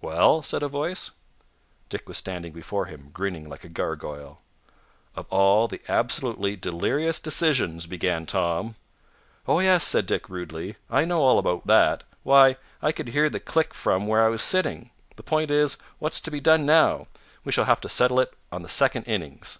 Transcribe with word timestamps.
"Well?" 0.00 0.40
said 0.40 0.62
a 0.62 0.68
voice. 0.68 1.10
Dick 1.90 2.08
was 2.08 2.16
standing 2.16 2.54
before 2.54 2.86
him, 2.86 3.10
grinning 3.12 3.46
like 3.46 3.62
a 3.62 3.68
gargoyle. 3.68 4.40
"Of 5.14 5.26
all 5.28 5.68
the 5.68 5.82
absolutely 5.86 6.56
delirious 6.56 7.20
decisions" 7.20 7.84
began 7.86 8.24
Tom. 8.24 8.76
"Oh, 9.46 9.60
yes," 9.60 9.84
said 9.86 10.06
Dick 10.06 10.30
rudely, 10.30 10.76
"I 10.88 11.04
know 11.04 11.20
all 11.20 11.38
about 11.38 11.66
that. 11.66 12.04
Why, 12.22 12.56
I 12.80 12.90
could 12.90 13.08
hear 13.08 13.28
the 13.28 13.38
click 13.38 13.74
from 13.74 14.06
where 14.06 14.24
I 14.24 14.28
was 14.30 14.40
sitting. 14.40 14.92
The 15.16 15.22
point 15.22 15.50
is, 15.50 15.76
what's 15.98 16.22
to 16.22 16.30
be 16.30 16.40
done 16.40 16.64
now? 16.64 17.06
We 17.44 17.52
shall 17.52 17.66
have 17.66 17.82
to 17.82 17.88
settle 17.90 18.18
it 18.20 18.32
on 18.50 18.62
the 18.62 18.70
second 18.70 19.04
innings." 19.04 19.58